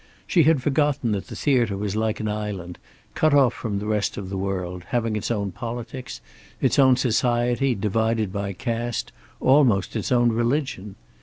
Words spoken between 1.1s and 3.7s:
that the theater was like an island, cut off